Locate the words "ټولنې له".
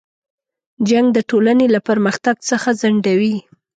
1.29-1.79